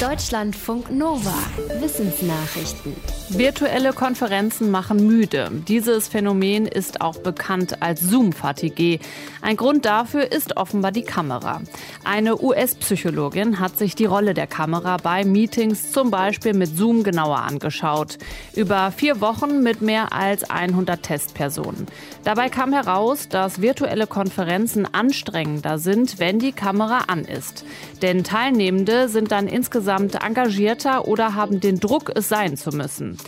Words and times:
Deutschlandfunk 0.00 0.90
Nova. 0.90 1.32
Wissensnachrichten. 1.80 2.94
Virtuelle 3.30 3.94
Konferenzen 3.94 4.70
machen 4.70 5.06
müde. 5.06 5.50
Dieses 5.66 6.06
Phänomen 6.06 6.66
ist 6.66 7.00
auch 7.00 7.16
bekannt 7.16 7.82
als 7.82 8.02
Zoom-Fatigue. 8.02 8.98
Ein 9.40 9.56
Grund 9.56 9.86
dafür 9.86 10.30
ist 10.30 10.58
offenbar 10.58 10.92
die 10.92 11.02
Kamera. 11.02 11.62
Eine 12.04 12.40
US-Psychologin 12.42 13.58
hat 13.58 13.78
sich 13.78 13.94
die 13.94 14.04
Rolle 14.04 14.34
der 14.34 14.46
Kamera 14.46 14.98
bei 14.98 15.24
Meetings 15.24 15.92
zum 15.92 16.10
Beispiel 16.10 16.52
mit 16.52 16.76
Zoom 16.76 17.02
genauer 17.02 17.38
angeschaut. 17.38 18.18
Über 18.54 18.90
vier 18.90 19.22
Wochen 19.22 19.62
mit 19.62 19.80
mehr 19.80 20.12
als 20.12 20.48
100 20.50 21.02
Testpersonen. 21.02 21.86
Dabei 22.22 22.50
kam 22.50 22.74
heraus, 22.74 23.30
dass 23.30 23.62
virtuelle 23.62 24.06
Konferenzen 24.06 24.86
anstrengender 24.92 25.78
sind, 25.78 26.18
wenn 26.18 26.38
die 26.38 26.52
Kamera 26.52 27.04
an 27.06 27.24
ist. 27.24 27.64
Denn 28.02 28.22
Teilnehmende 28.22 29.08
sind 29.08 29.32
dann 29.32 29.48
insgesamt 29.48 29.85
insgesamt 29.86 30.24
engagierter 30.24 31.06
oder 31.06 31.34
haben 31.34 31.60
den 31.60 31.78
Druck, 31.78 32.10
es 32.16 32.28
sein 32.28 32.56
zu 32.56 32.70
müssen. 32.70 33.18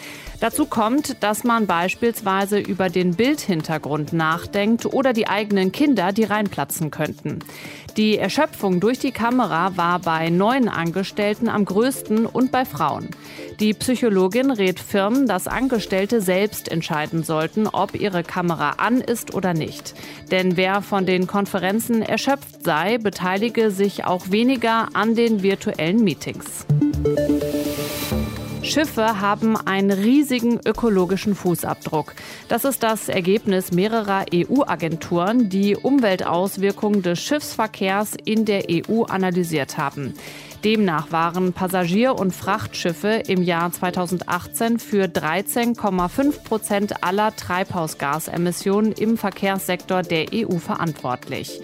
Dazu 0.40 0.66
kommt, 0.66 1.22
dass 1.22 1.44
man 1.44 1.66
beispielsweise 1.68 2.58
über 2.58 2.88
den 2.88 3.14
Bildhintergrund 3.14 4.12
nachdenkt 4.12 4.86
oder 4.86 5.12
die 5.12 5.28
eigenen 5.28 5.70
Kinder, 5.70 6.12
die 6.12 6.24
reinplatzen 6.24 6.90
könnten. 6.90 7.38
Die 7.98 8.16
Erschöpfung 8.16 8.78
durch 8.78 9.00
die 9.00 9.10
Kamera 9.10 9.76
war 9.76 9.98
bei 9.98 10.30
neuen 10.30 10.68
Angestellten 10.68 11.48
am 11.48 11.64
größten 11.64 12.26
und 12.26 12.52
bei 12.52 12.64
Frauen. 12.64 13.08
Die 13.58 13.74
Psychologin 13.74 14.52
rät 14.52 14.78
Firmen, 14.78 15.26
dass 15.26 15.48
Angestellte 15.48 16.20
selbst 16.20 16.70
entscheiden 16.70 17.24
sollten, 17.24 17.66
ob 17.66 17.96
ihre 18.00 18.22
Kamera 18.22 18.74
an 18.76 19.00
ist 19.00 19.34
oder 19.34 19.52
nicht. 19.52 19.94
Denn 20.30 20.56
wer 20.56 20.80
von 20.80 21.06
den 21.06 21.26
Konferenzen 21.26 22.02
erschöpft 22.02 22.62
sei, 22.62 22.98
beteilige 22.98 23.72
sich 23.72 24.04
auch 24.04 24.30
weniger 24.30 24.90
an 24.92 25.16
den 25.16 25.42
virtuellen 25.42 26.04
Meetings. 26.04 26.66
Schiffe 28.68 29.20
haben 29.20 29.56
einen 29.56 29.90
riesigen 29.90 30.60
ökologischen 30.64 31.34
Fußabdruck. 31.34 32.14
Das 32.48 32.64
ist 32.64 32.82
das 32.82 33.08
Ergebnis 33.08 33.72
mehrerer 33.72 34.26
EU-Agenturen, 34.32 35.48
die 35.48 35.74
Umweltauswirkungen 35.74 37.02
des 37.02 37.20
Schiffsverkehrs 37.20 38.14
in 38.24 38.44
der 38.44 38.64
EU 38.70 39.04
analysiert 39.04 39.78
haben. 39.78 40.14
Demnach 40.64 41.12
waren 41.12 41.52
Passagier- 41.52 42.18
und 42.18 42.34
Frachtschiffe 42.34 43.22
im 43.26 43.42
Jahr 43.42 43.72
2018 43.72 44.78
für 44.78 45.04
13,5 45.04 46.42
Prozent 46.42 47.04
aller 47.04 47.34
Treibhausgasemissionen 47.34 48.92
im 48.92 49.16
Verkehrssektor 49.16 50.02
der 50.02 50.26
EU 50.34 50.58
verantwortlich. 50.58 51.60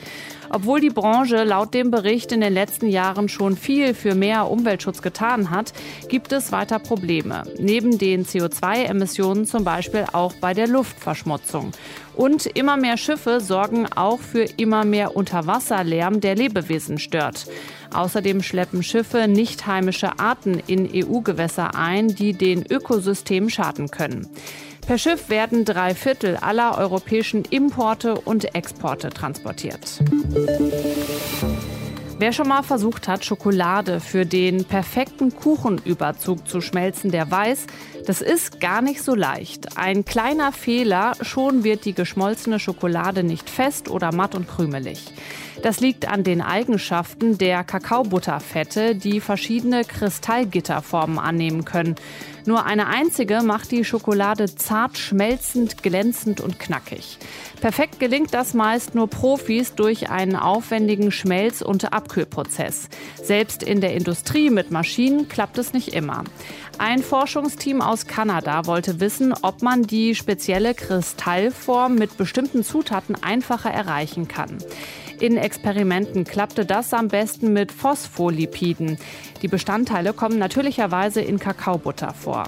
Obwohl 0.55 0.78
die 0.78 0.91
Branche 0.91 1.42
laut 1.42 1.74
dem 1.74 1.91
Bericht 1.91 2.30
in 2.30 2.41
den 2.41 2.52
letzten 2.52 2.88
Jahren 2.88 3.28
schon 3.28 3.56
viel 3.56 3.92
für 3.92 4.14
mehr 4.14 4.48
Umweltschutz 4.48 5.02
getan 5.02 5.50
hat, 5.50 5.72
gibt 6.08 6.30
es 6.30 6.52
weiter 6.52 6.78
Probleme. 6.78 7.42
Neben 7.58 7.98
den 7.98 8.24
CO2-Emissionen 8.24 9.46
zum 9.46 9.64
Beispiel 9.64 10.05
auch 10.12 10.33
bei 10.34 10.55
der 10.55 10.69
Luftverschmutzung. 10.69 11.72
Und 12.14 12.46
immer 12.46 12.77
mehr 12.77 12.96
Schiffe 12.96 13.41
sorgen 13.41 13.88
auch 13.96 14.20
für 14.20 14.44
immer 14.56 14.84
mehr 14.84 15.16
Unterwasserlärm, 15.16 16.20
der 16.20 16.36
Lebewesen 16.36 17.00
stört. 17.00 17.46
Außerdem 17.92 18.41
schleppen 18.41 18.84
Schiffe 18.84 19.27
nicht 19.27 19.66
heimische 19.66 20.20
Arten 20.20 20.62
in 20.68 20.89
EU-Gewässer 20.89 21.74
ein, 21.74 22.14
die 22.14 22.33
den 22.33 22.64
Ökosystemen 22.64 23.50
schaden 23.50 23.91
können. 23.91 24.28
Per 24.86 24.98
Schiff 24.98 25.30
werden 25.30 25.64
drei 25.64 25.94
Viertel 25.94 26.36
aller 26.36 26.77
europäischen 26.77 27.44
Importe 27.44 28.16
und 28.20 28.54
Exporte 28.54 29.08
transportiert. 29.08 30.00
Wer 32.18 32.32
schon 32.32 32.48
mal 32.48 32.62
versucht 32.62 33.08
hat, 33.08 33.24
Schokolade 33.24 33.98
für 33.98 34.24
den 34.24 34.64
perfekten 34.64 35.34
Kuchenüberzug 35.34 36.46
zu 36.46 36.60
schmelzen, 36.60 37.10
der 37.10 37.30
weiß, 37.30 37.66
das 38.06 38.20
ist 38.20 38.60
gar 38.60 38.82
nicht 38.82 39.02
so 39.02 39.14
leicht. 39.14 39.78
Ein 39.78 40.05
kleiner 40.05 40.52
Fehler, 40.52 41.14
schon 41.22 41.64
wird 41.64 41.84
die 41.86 41.95
geschmolzene 41.95 42.61
Schokolade 42.61 43.24
nicht 43.24 43.51
fest 43.51 43.90
oder 43.90 44.14
matt 44.14 44.34
und 44.34 44.46
krümelig. 44.46 45.12
Das 45.62 45.80
liegt 45.80 46.06
an 46.06 46.24
den 46.24 46.42
Eigenschaften 46.42 47.39
der 47.39 47.64
Kakaobutterfette, 47.64 48.95
die 48.95 49.20
verschiedene 49.20 49.84
Kristallgitterformen 49.84 51.18
annehmen 51.18 51.64
können. 51.64 51.96
Nur 52.46 52.66
eine 52.66 52.88
einzige 52.88 53.42
macht 53.42 53.70
die 53.70 53.84
Schokolade 53.84 54.55
zart 54.55 54.98
schmelzend, 54.98 55.82
glänzend 55.82 56.40
und 56.40 56.58
knackig. 56.58 57.18
Perfekt 57.60 57.98
gelingt 57.98 58.34
das 58.34 58.52
meist 58.52 58.94
nur 58.94 59.08
Profis 59.08 59.74
durch 59.74 60.10
einen 60.10 60.36
aufwendigen 60.36 61.10
Schmelz- 61.10 61.62
und 61.62 61.92
Abkühlprozess. 61.92 62.88
Selbst 63.22 63.62
in 63.62 63.80
der 63.80 63.94
Industrie 63.94 64.50
mit 64.50 64.70
Maschinen 64.70 65.28
klappt 65.28 65.56
es 65.56 65.72
nicht 65.72 65.94
immer. 65.94 66.24
Ein 66.77 67.02
Forschungsteam 67.02 67.80
aus 67.80 68.06
Kanada 68.06 68.66
wollte 68.66 69.00
wissen, 69.00 69.33
ob 69.40 69.62
man 69.62 69.84
die 69.84 70.14
spezielle 70.14 70.74
Kristallform 70.74 71.94
mit 71.94 72.18
bestimmten 72.18 72.64
Zutaten 72.64 73.16
einfacher 73.22 73.70
erreichen 73.70 74.28
kann. 74.28 74.58
In 75.20 75.36
Experimenten 75.36 76.25
klappte 76.25 76.67
das 76.67 76.92
am 76.92 77.08
besten 77.08 77.52
mit 77.52 77.73
Phospholipiden. 77.73 78.98
Die 79.42 79.48
Bestandteile 79.48 80.13
kommen 80.13 80.39
natürlicherweise 80.39 81.20
in 81.20 81.39
Kakaobutter 81.39 82.13
vor. 82.14 82.45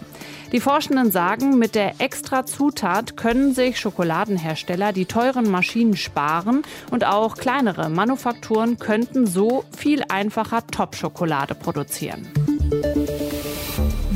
Die 0.52 0.60
Forschenden 0.60 1.10
sagen, 1.10 1.58
mit 1.58 1.74
der 1.74 2.00
extra 2.00 2.46
Zutat 2.46 3.16
können 3.16 3.54
sich 3.54 3.78
Schokoladenhersteller 3.78 4.92
die 4.92 5.06
teuren 5.06 5.50
Maschinen 5.50 5.96
sparen 5.96 6.62
und 6.90 7.04
auch 7.04 7.36
kleinere 7.36 7.88
Manufakturen 7.88 8.78
könnten 8.78 9.26
so 9.26 9.64
viel 9.76 10.02
einfacher 10.08 10.66
Top-Schokolade 10.66 11.54
produzieren. 11.54 12.28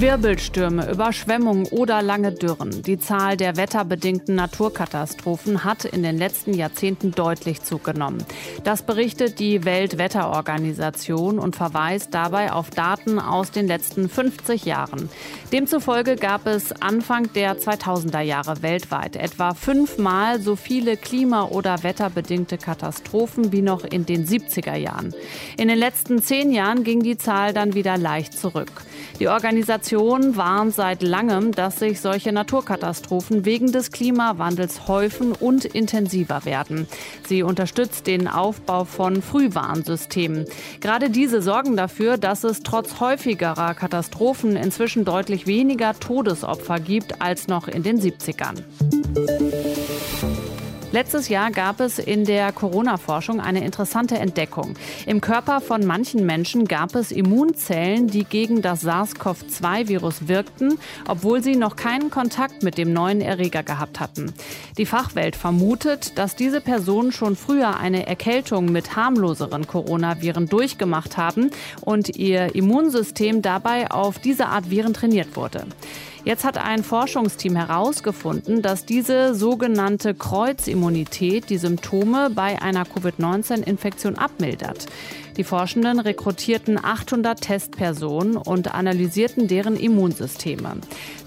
Wirbelstürme, 0.01 0.91
Überschwemmungen 0.91 1.67
oder 1.67 2.01
lange 2.01 2.33
Dürren. 2.33 2.83
Die 2.83 2.99
Zahl 2.99 3.37
der 3.37 3.59
wetterbedingten 3.59 4.35
Naturkatastrophen 4.35 5.63
hat 5.63 5.85
in 5.85 6.03
den 6.03 6.17
letzten 6.17 6.55
Jahrzehnten 6.55 7.11
deutlich 7.11 7.61
zugenommen. 7.61 8.25
Das 8.65 8.83
berichtet 8.83 9.39
die 9.39 9.67
Weltwetterorganisation 9.67 11.39
und 11.39 11.55
verweist 11.55 12.15
dabei 12.15 12.51
auf 12.51 12.71
Daten 12.71 13.19
aus 13.19 13.51
den 13.51 13.67
letzten 13.67 14.09
50 14.09 14.65
Jahren. 14.65 15.11
Demzufolge 15.53 16.17
gab 16.17 16.47
es 16.47 16.73
Anfang 16.81 17.31
der 17.35 17.59
2000er 17.59 18.23
Jahre 18.23 18.63
weltweit 18.63 19.17
etwa 19.17 19.53
fünfmal 19.53 20.41
so 20.41 20.57
viele 20.57 20.97
klima- 20.97 21.45
oder 21.45 21.83
wetterbedingte 21.83 22.57
Katastrophen 22.57 23.53
wie 23.53 23.61
noch 23.61 23.85
in 23.85 24.07
den 24.07 24.27
70er 24.27 24.77
Jahren. 24.77 25.15
In 25.59 25.69
den 25.69 25.79
letzten 25.79 26.23
zehn 26.23 26.53
Jahren 26.53 26.85
ging 26.85 27.03
die 27.03 27.19
Zahl 27.19 27.53
dann 27.53 27.75
wieder 27.75 27.99
leicht 27.99 28.33
zurück. 28.33 28.73
Die 29.19 29.29
Organisation 29.29 29.90
warnt 30.37 30.75
seit 30.75 31.03
langem, 31.03 31.53
dass 31.53 31.79
sich 31.79 32.01
solche 32.01 32.33
Naturkatastrophen 32.33 33.45
wegen 33.45 33.73
des 33.73 33.91
Klimawandels 33.91 34.87
häufen 34.87 35.33
und 35.33 35.65
intensiver 35.65 36.45
werden. 36.45 36.87
Sie 37.27 37.43
unterstützt 37.43 38.07
den 38.07 38.29
Aufbau 38.29 38.85
von 38.85 39.23
Frühwarnsystemen. 39.23 40.47
Gerade 40.81 41.11
diese 41.11 41.43
sorgen 41.43 41.77
dafür, 41.77 42.19
dass 42.19 42.45
es 42.45 42.63
trotz 42.63 43.01
häufigerer 43.01 43.75
Katastrophen 43.75 44.57
inzwischen 44.57 45.05
deutlich 45.05 45.47
weniger 45.47 45.99
Todesopfer 45.99 46.79
gibt 46.79 47.21
als 47.21 47.49
noch 47.49 47.67
in 47.67 47.83
den 47.83 48.01
70ern. 48.01 48.63
Letztes 50.93 51.29
Jahr 51.29 51.53
gab 51.53 51.79
es 51.79 52.01
in 52.01 52.25
der 52.25 52.51
Corona-Forschung 52.51 53.41
eine 53.41 53.65
interessante 53.65 54.19
Entdeckung. 54.19 54.75
Im 55.07 55.21
Körper 55.21 55.61
von 55.61 55.87
manchen 55.87 56.27
Menschen 56.27 56.65
gab 56.67 56.97
es 56.97 57.13
Immunzellen, 57.13 58.09
die 58.09 58.25
gegen 58.25 58.61
das 58.61 58.83
SARS-CoV-2-Virus 58.83 60.27
wirkten, 60.27 60.81
obwohl 61.07 61.45
sie 61.45 61.55
noch 61.55 61.77
keinen 61.77 62.11
Kontakt 62.11 62.65
mit 62.65 62.77
dem 62.77 62.93
neuen 62.93 63.21
Erreger 63.21 63.63
gehabt 63.63 64.01
hatten. 64.01 64.33
Die 64.79 64.87
Fachwelt 64.87 65.37
vermutet, 65.37 66.19
dass 66.19 66.35
diese 66.35 66.61
Personen 66.61 67.13
schon 67.13 67.37
früher 67.37 67.77
eine 67.79 68.09
Erkältung 68.09 68.73
mit 68.73 68.97
harmloseren 68.97 69.69
Coronaviren 69.69 70.49
durchgemacht 70.49 71.17
haben 71.17 71.53
und 71.83 72.17
ihr 72.17 72.57
Immunsystem 72.57 73.43
dabei 73.43 73.93
auf 73.93 74.19
diese 74.19 74.47
Art 74.47 74.71
Viren 74.71 74.93
trainiert 74.93 75.37
wurde. 75.37 75.67
Jetzt 76.25 76.45
hat 76.45 76.59
ein 76.59 76.85
Forschungsteam 76.85 77.57
herausgefunden, 77.57 78.61
dass 78.61 78.85
diese 78.85 79.35
sogenannte 79.35 80.15
Kreuzimmunität 80.15 81.49
die 81.49 81.57
Symptome 81.57 82.29
bei 82.29 82.61
einer 82.61 82.85
Covid-19-Infektion 82.85 84.17
abmildert. 84.17 84.87
Die 85.41 85.45
Forschenden 85.45 86.01
rekrutierten 86.01 86.77
800 86.77 87.41
Testpersonen 87.41 88.37
und 88.37 88.75
analysierten 88.75 89.49
deren 89.49 89.75
Immunsysteme. 89.75 90.77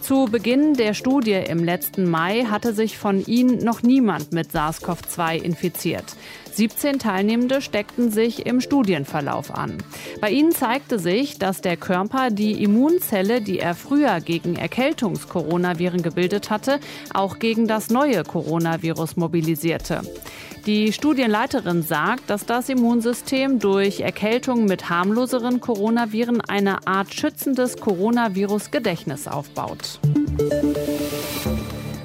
Zu 0.02 0.26
Beginn 0.26 0.76
der 0.76 0.94
Studie 0.94 1.32
im 1.32 1.64
letzten 1.64 2.08
Mai 2.08 2.44
hatte 2.44 2.76
sich 2.76 3.00
von 3.00 3.26
ihnen 3.26 3.64
noch 3.66 3.82
niemand 3.82 4.32
mit 4.32 4.52
SARS-CoV-2 4.52 5.42
infiziert. 5.42 6.06
17 6.54 7.00
Teilnehmende 7.00 7.60
steckten 7.60 8.12
sich 8.12 8.46
im 8.46 8.62
Studienverlauf 8.62 9.50
an. 9.50 9.78
Bei 10.22 10.30
ihnen 10.30 10.52
zeigte 10.52 11.00
sich, 11.00 11.40
dass 11.40 11.62
der 11.62 11.78
Körper 11.78 12.30
die 12.30 12.64
Immunzelle, 12.64 13.42
die 13.42 13.58
er 13.58 13.74
früher 13.74 14.20
gegen 14.20 14.56
Erkältungs-Coronaviren 14.56 16.04
gebildet 16.04 16.52
hatte, 16.52 16.80
auch 17.16 17.40
gegen 17.40 17.68
das 17.68 17.90
neue 17.90 18.24
Coronavirus 18.24 19.18
mobilisierte. 19.18 20.02
Die 20.66 20.94
Studienleiterin 20.94 21.84
sagt, 21.84 22.30
dass 22.30 22.46
das 22.46 22.70
Immunsystem 22.70 23.60
durch 23.60 24.00
Erkältung 24.00 24.64
mit 24.64 24.90
harmloseren 24.90 25.60
Coronaviren 25.60 26.40
eine 26.40 26.88
Art 26.88 27.14
schützendes 27.14 27.76
Coronavirus-Gedächtnis 27.76 29.28
aufbaut. 29.28 30.00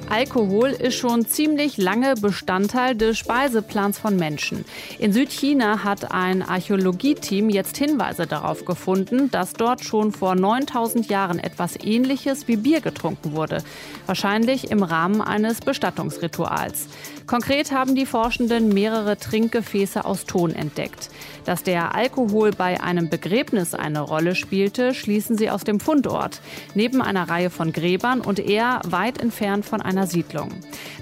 Alkohol 0.09 0.69
ist 0.69 0.95
schon 0.95 1.27
ziemlich 1.27 1.77
lange 1.77 2.15
Bestandteil 2.15 2.95
des 2.95 3.19
Speiseplans 3.19 3.99
von 3.99 4.15
Menschen. 4.15 4.65
In 4.97 5.13
Südchina 5.13 5.83
hat 5.83 6.11
ein 6.11 6.41
Archäologieteam 6.41 7.49
jetzt 7.49 7.77
Hinweise 7.77 8.25
darauf 8.25 8.65
gefunden, 8.65 9.29
dass 9.29 9.53
dort 9.53 9.83
schon 9.83 10.11
vor 10.11 10.33
9000 10.33 11.09
Jahren 11.09 11.37
etwas 11.37 11.75
Ähnliches 11.83 12.47
wie 12.47 12.57
Bier 12.57 12.81
getrunken 12.81 13.33
wurde. 13.33 13.63
Wahrscheinlich 14.07 14.71
im 14.71 14.81
Rahmen 14.81 15.21
eines 15.21 15.59
Bestattungsrituals. 15.59 16.87
Konkret 17.27 17.71
haben 17.71 17.93
die 17.93 18.07
Forschenden 18.07 18.69
mehrere 18.69 19.15
Trinkgefäße 19.15 20.05
aus 20.05 20.25
Ton 20.25 20.55
entdeckt. 20.55 21.11
Dass 21.49 21.63
der 21.63 21.95
Alkohol 21.95 22.51
bei 22.51 22.79
einem 22.79 23.09
Begräbnis 23.09 23.73
eine 23.73 24.01
Rolle 24.01 24.35
spielte, 24.35 24.93
schließen 24.93 25.35
sie 25.35 25.49
aus 25.49 25.63
dem 25.63 25.79
Fundort. 25.79 26.41
Neben 26.75 27.01
einer 27.01 27.27
Reihe 27.27 27.49
von 27.49 27.73
Gräbern 27.73 28.21
und 28.21 28.37
eher 28.37 28.81
weit 28.87 29.19
entfernt 29.19 29.65
von 29.65 29.81
einer 29.81 30.05
Siedlung. 30.05 30.51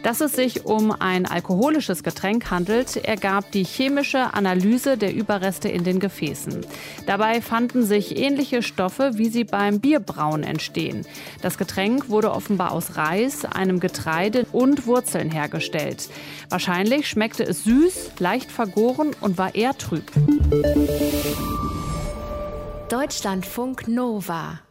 Dass 0.04 0.22
es 0.22 0.32
sich 0.32 0.66
um 0.66 0.92
ein 0.92 1.26
alkoholisches 1.26 2.02
Getränk 2.02 2.50
handelt, 2.50 2.96
ergab 2.96 3.52
die 3.52 3.66
chemische 3.66 4.34
Analyse 4.34 4.98
der 4.98 5.14
Überreste 5.14 5.68
in 5.68 5.84
den 5.84 6.00
Gefäßen. 6.00 6.66
Dabei 7.06 7.42
fanden 7.42 7.84
sich 7.84 8.18
ähnliche 8.18 8.64
Stoffe, 8.64 9.12
wie 9.16 9.28
sie 9.28 9.44
beim 9.44 9.82
Bierbrauen 9.82 10.44
entstehen. 10.44 11.06
Das 11.42 11.58
Getränk 11.58 12.08
wurde 12.08 12.32
offenbar 12.32 12.72
aus 12.72 12.96
Reis, 12.96 13.44
einem 13.44 13.82
Getreide 13.82 14.46
und 14.54 14.88
Wurzeln 14.88 15.30
hergestellt. 15.30 16.10
Wahrscheinlich 16.48 17.10
schmeckte 17.10 17.44
es 17.44 17.66
süß, 17.66 18.12
leicht 18.20 18.50
vergoren 18.50 19.12
und 19.20 19.38
war 19.38 19.54
eher 19.56 19.78
trüb. 19.78 20.10
Deutschlandfunk 22.90 23.88
Nova 23.88 24.67